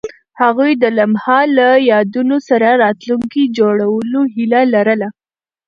هغوی 0.41 0.71
د 0.77 0.85
لمحه 0.97 1.39
له 1.57 1.69
یادونو 1.91 2.37
سره 2.49 2.69
راتلونکی 2.83 3.43
جوړولو 3.57 4.19
هیله 4.33 4.61
لرله. 4.73 5.09